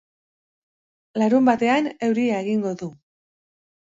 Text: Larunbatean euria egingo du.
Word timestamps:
Larunbatean 1.21 1.89
euria 2.07 2.39
egingo 2.47 2.73
du. 2.81 2.89